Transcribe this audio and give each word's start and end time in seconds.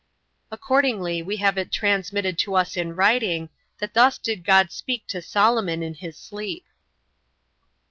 Accordingly 0.51 1.21
we 1.21 1.37
have 1.37 1.59
it 1.59 1.71
transmitted 1.71 2.39
to 2.39 2.55
us 2.55 2.75
in 2.75 2.95
writing, 2.95 3.49
that 3.77 3.93
thus 3.93 4.17
did 4.17 4.43
God 4.43 4.71
speak 4.71 5.05
to 5.09 5.21
Solomon 5.21 5.83
in 5.83 5.93
his 5.93 6.17
sleep. 6.17 6.65